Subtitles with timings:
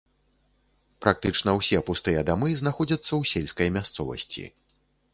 [1.07, 4.53] Практычна ўсе пустыя дамы знаходзяцца ў сельскай мясцовасці.